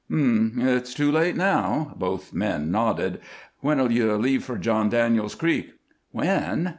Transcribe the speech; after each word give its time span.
"Hm 0.09 0.57
m! 0.59 0.67
It's 0.67 0.95
too 0.95 1.11
late 1.11 1.35
now." 1.37 1.93
Both 1.95 2.33
men 2.33 2.71
nodded. 2.71 3.19
"When 3.59 3.79
'll 3.79 3.91
you 3.91 4.11
leave 4.15 4.43
for 4.43 4.57
John 4.57 4.89
Daniels 4.89 5.35
Creek?" 5.35 5.73
"When? 6.09 6.69